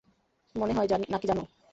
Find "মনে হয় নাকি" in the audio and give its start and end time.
0.55-1.25